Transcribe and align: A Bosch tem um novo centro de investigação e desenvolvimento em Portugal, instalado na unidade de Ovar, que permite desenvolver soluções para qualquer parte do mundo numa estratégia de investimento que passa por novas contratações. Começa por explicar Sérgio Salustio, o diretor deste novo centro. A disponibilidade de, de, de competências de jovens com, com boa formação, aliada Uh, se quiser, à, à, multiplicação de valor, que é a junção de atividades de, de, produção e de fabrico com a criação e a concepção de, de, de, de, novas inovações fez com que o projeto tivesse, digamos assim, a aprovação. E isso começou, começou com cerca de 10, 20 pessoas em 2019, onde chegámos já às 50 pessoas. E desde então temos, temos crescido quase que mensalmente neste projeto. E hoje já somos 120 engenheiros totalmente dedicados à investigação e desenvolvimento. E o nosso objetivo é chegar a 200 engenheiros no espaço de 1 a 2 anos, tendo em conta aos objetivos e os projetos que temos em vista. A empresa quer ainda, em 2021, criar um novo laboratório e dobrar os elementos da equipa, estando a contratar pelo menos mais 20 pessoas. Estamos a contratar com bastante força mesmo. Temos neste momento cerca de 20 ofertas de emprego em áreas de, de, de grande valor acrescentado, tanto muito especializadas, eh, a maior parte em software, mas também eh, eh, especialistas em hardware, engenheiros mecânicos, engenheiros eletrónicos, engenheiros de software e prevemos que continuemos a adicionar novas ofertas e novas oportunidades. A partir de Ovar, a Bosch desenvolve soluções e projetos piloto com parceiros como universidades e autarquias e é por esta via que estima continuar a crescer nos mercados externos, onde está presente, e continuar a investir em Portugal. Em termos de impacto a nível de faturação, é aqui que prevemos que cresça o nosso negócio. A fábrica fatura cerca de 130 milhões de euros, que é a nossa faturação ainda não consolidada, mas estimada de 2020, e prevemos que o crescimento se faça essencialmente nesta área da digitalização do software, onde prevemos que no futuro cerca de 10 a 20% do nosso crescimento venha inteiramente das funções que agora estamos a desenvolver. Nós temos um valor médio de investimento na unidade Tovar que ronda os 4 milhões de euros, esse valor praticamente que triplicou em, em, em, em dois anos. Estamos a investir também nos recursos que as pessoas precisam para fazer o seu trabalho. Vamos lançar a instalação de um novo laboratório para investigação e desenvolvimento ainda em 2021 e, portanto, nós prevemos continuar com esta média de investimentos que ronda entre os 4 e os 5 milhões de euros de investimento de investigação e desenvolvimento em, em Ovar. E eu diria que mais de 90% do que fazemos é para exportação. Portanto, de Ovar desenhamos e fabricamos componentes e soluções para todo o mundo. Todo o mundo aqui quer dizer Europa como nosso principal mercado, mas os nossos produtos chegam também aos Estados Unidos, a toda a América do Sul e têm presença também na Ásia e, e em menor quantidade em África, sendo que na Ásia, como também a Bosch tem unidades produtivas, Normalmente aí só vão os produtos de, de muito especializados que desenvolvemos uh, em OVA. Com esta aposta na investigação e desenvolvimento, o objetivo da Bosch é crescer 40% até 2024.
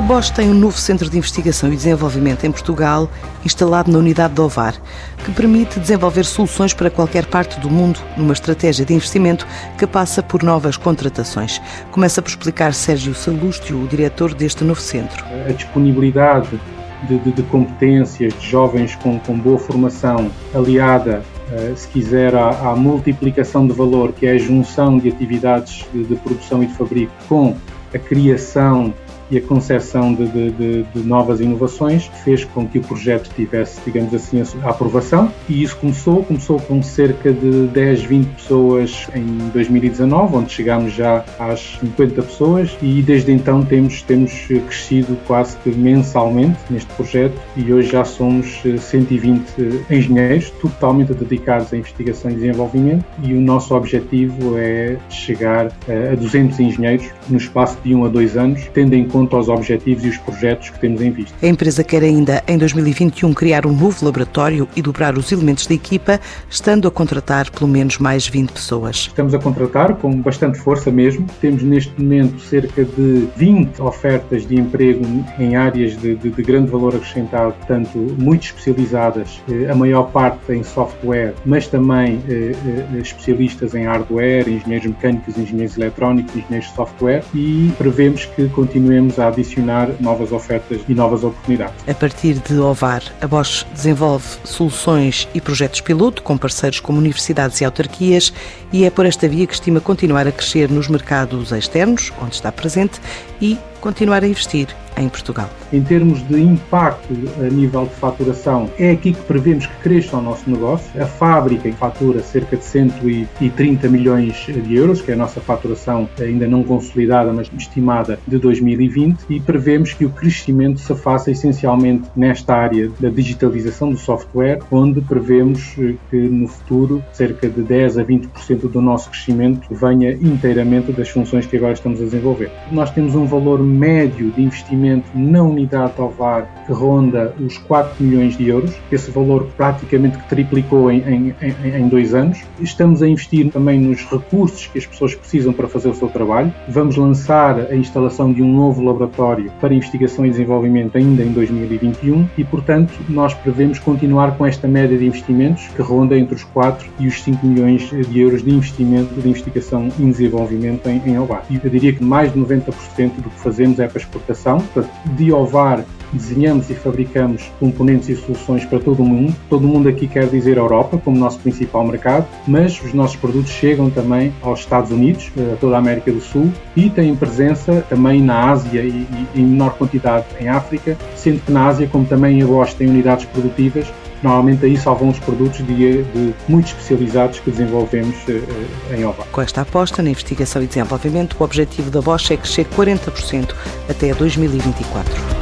A 0.00 0.02
Bosch 0.02 0.30
tem 0.30 0.48
um 0.48 0.54
novo 0.54 0.78
centro 0.78 1.10
de 1.10 1.18
investigação 1.18 1.70
e 1.70 1.76
desenvolvimento 1.76 2.46
em 2.46 2.50
Portugal, 2.50 3.06
instalado 3.44 3.92
na 3.92 3.98
unidade 3.98 4.32
de 4.32 4.40
Ovar, 4.40 4.74
que 5.22 5.30
permite 5.30 5.78
desenvolver 5.78 6.24
soluções 6.24 6.72
para 6.72 6.88
qualquer 6.88 7.26
parte 7.26 7.60
do 7.60 7.68
mundo 7.68 8.00
numa 8.16 8.32
estratégia 8.32 8.82
de 8.82 8.94
investimento 8.94 9.46
que 9.76 9.86
passa 9.86 10.22
por 10.22 10.42
novas 10.42 10.78
contratações. 10.78 11.60
Começa 11.90 12.22
por 12.22 12.30
explicar 12.30 12.72
Sérgio 12.72 13.14
Salustio, 13.14 13.78
o 13.78 13.86
diretor 13.86 14.32
deste 14.32 14.64
novo 14.64 14.80
centro. 14.80 15.22
A 15.46 15.52
disponibilidade 15.52 16.58
de, 17.06 17.18
de, 17.18 17.32
de 17.32 17.42
competências 17.42 18.32
de 18.40 18.48
jovens 18.48 18.96
com, 18.96 19.18
com 19.18 19.38
boa 19.38 19.58
formação, 19.58 20.30
aliada 20.54 21.22
Uh, 21.50 21.76
se 21.76 21.88
quiser, 21.88 22.32
à, 22.36 22.50
à, 22.50 22.76
multiplicação 22.76 23.66
de 23.66 23.72
valor, 23.72 24.12
que 24.12 24.24
é 24.24 24.34
a 24.34 24.38
junção 24.38 24.98
de 24.98 25.08
atividades 25.08 25.84
de, 25.92 26.04
de, 26.04 26.14
produção 26.14 26.62
e 26.62 26.66
de 26.66 26.74
fabrico 26.74 27.12
com 27.28 27.56
a 27.92 27.98
criação 27.98 28.94
e 29.30 29.38
a 29.38 29.40
concepção 29.40 30.12
de, 30.12 30.26
de, 30.26 30.50
de, 30.50 30.82
de, 30.82 31.06
novas 31.06 31.40
inovações 31.40 32.10
fez 32.24 32.44
com 32.44 32.66
que 32.66 32.78
o 32.78 32.82
projeto 32.82 33.30
tivesse, 33.34 33.80
digamos 33.84 34.12
assim, 34.12 34.42
a 34.62 34.70
aprovação. 34.70 35.32
E 35.48 35.62
isso 35.62 35.76
começou, 35.76 36.24
começou 36.24 36.58
com 36.60 36.82
cerca 36.82 37.32
de 37.32 37.66
10, 37.68 38.02
20 38.02 38.26
pessoas 38.34 39.08
em 39.14 39.48
2019, 39.52 40.36
onde 40.36 40.52
chegámos 40.52 40.92
já 40.92 41.24
às 41.38 41.78
50 41.80 42.22
pessoas. 42.22 42.76
E 42.82 43.02
desde 43.02 43.32
então 43.32 43.64
temos, 43.64 44.02
temos 44.02 44.32
crescido 44.46 45.16
quase 45.26 45.56
que 45.58 45.70
mensalmente 45.70 46.58
neste 46.68 46.92
projeto. 46.94 47.38
E 47.56 47.72
hoje 47.72 47.92
já 47.92 48.04
somos 48.04 48.62
120 48.78 49.84
engenheiros 49.90 50.50
totalmente 50.60 51.14
dedicados 51.14 51.72
à 51.72 51.76
investigação 51.76 52.30
e 52.30 52.34
desenvolvimento. 52.34 53.04
E 53.22 53.32
o 53.32 53.40
nosso 53.40 53.74
objetivo 53.74 54.58
é 54.58 54.96
chegar 55.08 55.66
a 55.66 56.14
200 56.16 56.58
engenheiros 56.60 57.08
no 57.28 57.36
espaço 57.36 57.78
de 57.84 57.94
1 57.94 58.04
a 58.04 58.08
2 58.08 58.36
anos, 58.36 58.68
tendo 58.72 58.94
em 58.94 59.06
conta 59.06 59.19
aos 59.32 59.48
objetivos 59.48 60.04
e 60.04 60.08
os 60.08 60.18
projetos 60.18 60.70
que 60.70 60.78
temos 60.80 61.00
em 61.00 61.10
vista. 61.10 61.34
A 61.42 61.48
empresa 61.48 61.82
quer 61.84 62.02
ainda, 62.02 62.42
em 62.46 62.58
2021, 62.58 63.32
criar 63.34 63.66
um 63.66 63.72
novo 63.72 64.04
laboratório 64.04 64.68
e 64.76 64.82
dobrar 64.82 65.16
os 65.16 65.30
elementos 65.32 65.66
da 65.66 65.74
equipa, 65.74 66.20
estando 66.48 66.88
a 66.88 66.90
contratar 66.90 67.50
pelo 67.50 67.68
menos 67.68 67.98
mais 67.98 68.26
20 68.26 68.52
pessoas. 68.52 68.96
Estamos 68.96 69.34
a 69.34 69.38
contratar 69.38 69.94
com 69.96 70.20
bastante 70.20 70.58
força 70.58 70.90
mesmo. 70.90 71.26
Temos 71.40 71.62
neste 71.62 72.00
momento 72.00 72.40
cerca 72.40 72.84
de 72.84 73.28
20 73.36 73.80
ofertas 73.80 74.46
de 74.46 74.56
emprego 74.56 75.04
em 75.38 75.56
áreas 75.56 75.96
de, 75.96 76.14
de, 76.14 76.30
de 76.30 76.42
grande 76.42 76.70
valor 76.70 76.94
acrescentado, 76.94 77.54
tanto 77.66 77.98
muito 77.98 78.44
especializadas, 78.44 79.40
eh, 79.50 79.70
a 79.70 79.74
maior 79.74 80.10
parte 80.10 80.52
em 80.52 80.62
software, 80.62 81.34
mas 81.44 81.66
também 81.66 82.20
eh, 82.28 82.52
eh, 82.94 82.98
especialistas 82.98 83.74
em 83.74 83.84
hardware, 83.84 84.48
engenheiros 84.48 84.86
mecânicos, 84.86 85.36
engenheiros 85.36 85.76
eletrónicos, 85.76 86.34
engenheiros 86.36 86.68
de 86.68 86.74
software 86.74 87.24
e 87.34 87.72
prevemos 87.78 88.24
que 88.24 88.48
continuemos 88.48 89.09
a 89.18 89.28
adicionar 89.28 89.88
novas 90.00 90.32
ofertas 90.32 90.80
e 90.88 90.94
novas 90.94 91.24
oportunidades. 91.24 91.74
A 91.88 91.94
partir 91.94 92.34
de 92.34 92.58
Ovar, 92.58 93.02
a 93.20 93.26
Bosch 93.26 93.66
desenvolve 93.72 94.26
soluções 94.44 95.28
e 95.34 95.40
projetos 95.40 95.80
piloto 95.80 96.22
com 96.22 96.36
parceiros 96.36 96.80
como 96.80 96.98
universidades 96.98 97.60
e 97.60 97.64
autarquias 97.64 98.32
e 98.72 98.84
é 98.84 98.90
por 98.90 99.06
esta 99.06 99.28
via 99.28 99.46
que 99.46 99.54
estima 99.54 99.80
continuar 99.80 100.26
a 100.26 100.32
crescer 100.32 100.70
nos 100.70 100.88
mercados 100.88 101.52
externos, 101.52 102.12
onde 102.20 102.34
está 102.34 102.52
presente, 102.52 103.00
e 103.40 103.58
continuar 103.80 104.22
a 104.22 104.26
investir 104.26 104.68
em 105.00 105.08
Portugal. 105.08 105.48
Em 105.72 105.82
termos 105.82 106.26
de 106.28 106.40
impacto 106.40 107.14
a 107.40 107.48
nível 107.48 107.86
de 107.86 107.94
faturação, 107.94 108.68
é 108.78 108.90
aqui 108.90 109.12
que 109.12 109.22
prevemos 109.22 109.66
que 109.66 109.76
cresça 109.82 110.16
o 110.16 110.22
nosso 110.22 110.48
negócio. 110.48 110.90
A 111.00 111.06
fábrica 111.06 111.70
fatura 111.72 112.20
cerca 112.20 112.56
de 112.56 112.64
130 112.64 113.88
milhões 113.88 114.34
de 114.46 114.74
euros, 114.76 115.00
que 115.00 115.10
é 115.10 115.14
a 115.14 115.16
nossa 115.16 115.40
faturação 115.40 116.08
ainda 116.20 116.46
não 116.46 116.62
consolidada, 116.62 117.32
mas 117.32 117.50
estimada 117.56 118.18
de 118.26 118.38
2020, 118.38 119.24
e 119.30 119.40
prevemos 119.40 119.94
que 119.94 120.04
o 120.04 120.10
crescimento 120.10 120.80
se 120.80 120.94
faça 120.94 121.30
essencialmente 121.30 122.08
nesta 122.14 122.54
área 122.54 122.90
da 123.00 123.08
digitalização 123.08 123.90
do 123.90 123.96
software, 123.96 124.58
onde 124.70 125.00
prevemos 125.00 125.74
que 126.10 126.16
no 126.16 126.48
futuro 126.48 127.02
cerca 127.12 127.48
de 127.48 127.62
10 127.62 127.98
a 127.98 128.04
20% 128.04 128.70
do 128.70 128.82
nosso 128.82 129.08
crescimento 129.10 129.66
venha 129.74 130.12
inteiramente 130.12 130.92
das 130.92 131.08
funções 131.08 131.46
que 131.46 131.56
agora 131.56 131.72
estamos 131.72 132.00
a 132.00 132.04
desenvolver. 132.04 132.50
Nós 132.70 132.90
temos 132.90 133.14
um 133.14 133.24
valor 133.24 133.60
médio 133.62 134.30
de 134.32 134.42
investimento 134.42 134.89
na 135.14 135.42
unidade 135.42 135.94
Tovar 135.94 136.64
que 136.66 136.72
ronda 136.72 137.34
os 137.38 137.58
4 137.58 138.02
milhões 138.02 138.36
de 138.36 138.48
euros, 138.48 138.74
esse 138.90 139.10
valor 139.10 139.46
praticamente 139.56 140.18
que 140.18 140.28
triplicou 140.28 140.90
em, 140.90 140.98
em, 141.00 141.34
em, 141.42 141.76
em 141.76 141.88
dois 141.88 142.14
anos. 142.14 142.38
Estamos 142.60 143.02
a 143.02 143.08
investir 143.08 143.50
também 143.50 143.80
nos 143.80 144.04
recursos 144.04 144.66
que 144.66 144.78
as 144.78 144.86
pessoas 144.86 145.14
precisam 145.14 145.52
para 145.52 145.68
fazer 145.68 145.88
o 145.88 145.94
seu 145.94 146.08
trabalho. 146.08 146.52
Vamos 146.68 146.96
lançar 146.96 147.58
a 147.58 147.74
instalação 147.74 148.32
de 148.32 148.42
um 148.42 148.52
novo 148.52 148.82
laboratório 148.82 149.50
para 149.60 149.74
investigação 149.74 150.26
e 150.26 150.30
desenvolvimento 150.30 150.96
ainda 150.96 151.22
em 151.22 151.32
2021 151.32 152.28
e, 152.36 152.44
portanto, 152.44 152.92
nós 153.08 153.34
prevemos 153.34 153.78
continuar 153.78 154.36
com 154.36 154.46
esta 154.46 154.68
média 154.68 154.96
de 154.96 155.06
investimentos 155.06 155.66
que 155.68 155.82
ronda 155.82 156.16
entre 156.18 156.34
os 156.34 156.44
4 156.44 156.88
e 156.98 157.06
os 157.06 157.22
5 157.22 157.46
milhões 157.46 157.90
de 157.90 158.20
euros 158.20 158.42
de 158.42 158.50
investimento 158.50 159.20
de 159.20 159.28
investigação 159.28 159.88
e 159.98 160.04
desenvolvimento 160.04 160.88
em, 160.88 161.02
em 161.06 161.18
Ovar. 161.18 161.44
E 161.50 161.60
eu 161.62 161.70
diria 161.70 161.92
que 161.92 162.02
mais 162.02 162.32
de 162.32 162.38
90% 162.38 163.16
do 163.16 163.30
que 163.30 163.40
fazemos 163.40 163.78
é 163.80 163.86
para 163.86 163.98
exportação. 163.98 164.62
Portanto, 164.72 164.92
de 165.16 165.32
Ovar 165.32 165.84
desenhamos 166.12 166.68
e 166.70 166.74
fabricamos 166.74 167.50
componentes 167.58 168.08
e 168.08 168.16
soluções 168.16 168.64
para 168.64 168.78
todo 168.78 169.02
o 169.02 169.06
mundo. 169.06 169.34
Todo 169.48 169.64
o 169.64 169.68
mundo 169.68 169.88
aqui 169.88 170.06
quer 170.06 170.26
dizer 170.26 170.56
Europa 170.56 170.98
como 170.98 171.16
nosso 171.16 171.38
principal 171.38 171.86
mercado, 171.86 172.26
mas 172.46 172.80
os 172.82 172.92
nossos 172.92 173.16
produtos 173.16 173.50
chegam 173.50 173.90
também 173.90 174.32
aos 174.42 174.60
Estados 174.60 174.90
Unidos, 174.90 175.30
a 175.52 175.56
toda 175.56 175.76
a 175.76 175.78
América 175.78 176.12
do 176.12 176.20
Sul 176.20 176.50
e 176.76 176.90
têm 176.90 177.14
presença 177.14 177.84
também 177.88 178.20
na 178.20 178.50
Ásia 178.50 178.82
e, 178.82 179.06
e 179.34 179.40
em 179.40 179.44
menor 179.44 179.74
quantidade 179.74 180.26
em 180.40 180.48
África, 180.48 180.96
sendo 181.14 181.40
que 181.40 181.52
na 181.52 181.66
Ásia, 181.66 181.88
como 181.90 182.04
também 182.04 182.42
a 182.42 182.46
Bosch 182.46 182.74
tem 182.74 182.88
unidades 182.88 183.24
produtivas, 183.26 183.86
Normalmente 184.22 184.66
aí 184.66 184.76
só 184.76 184.94
vão 184.94 185.08
os 185.08 185.18
produtos 185.18 185.64
de, 185.66 186.02
de 186.02 186.34
muito 186.48 186.66
especializados 186.66 187.40
que 187.40 187.50
desenvolvemos 187.50 188.16
uh, 188.28 188.94
em 188.94 189.04
OVA. 189.04 189.24
Com 189.32 189.40
esta 189.40 189.62
aposta 189.62 190.02
na 190.02 190.10
investigação 190.10 190.62
e 190.62 190.66
desenvolvimento, 190.66 191.36
o 191.38 191.44
objetivo 191.44 191.90
da 191.90 192.00
Bosch 192.00 192.30
é 192.30 192.36
crescer 192.36 192.66
40% 192.66 193.54
até 193.88 194.12
2024. 194.12 195.39